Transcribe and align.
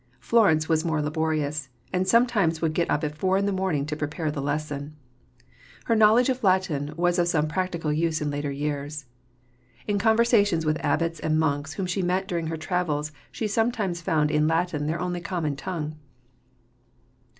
Florence 0.19 0.67
was 0.67 0.83
more 0.83 0.99
laborious; 0.99 1.69
and 1.93 2.07
sometimes 2.07 2.59
would 2.59 2.73
get 2.73 2.89
up 2.89 3.03
at 3.03 3.15
four 3.15 3.37
in 3.37 3.45
the 3.45 3.51
morning 3.51 3.85
to 3.85 3.95
prepare 3.95 4.31
the 4.31 4.41
lesson. 4.41 4.95
Her 5.85 5.95
knowledge 5.95 6.27
of 6.27 6.43
Latin 6.43 6.91
was 6.97 7.19
of 7.19 7.27
some 7.27 7.47
practical 7.47 7.93
use 7.93 8.19
in 8.19 8.31
later 8.31 8.51
years. 8.51 9.05
In 9.85 9.99
conversations 9.99 10.65
with 10.65 10.83
abbots 10.83 11.19
and 11.19 11.39
monks 11.39 11.73
whom 11.73 11.85
she 11.85 12.01
met 12.01 12.27
during 12.27 12.47
her 12.47 12.57
travels 12.57 13.11
she 13.31 13.47
sometimes 13.47 14.01
found 14.01 14.31
in 14.31 14.47
Latin 14.47 14.87
their 14.87 14.99
only 14.99 15.21
common 15.21 15.55
tongue. 15.55 15.95